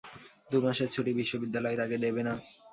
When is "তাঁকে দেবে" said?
1.79-2.21